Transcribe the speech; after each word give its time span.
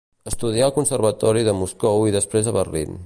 Estudià 0.29 0.63
al 0.69 0.73
Conservatori 0.77 1.43
de 1.49 1.55
Moscou 1.59 2.09
i 2.13 2.17
després 2.17 2.51
a 2.53 2.57
Berlín. 2.61 2.99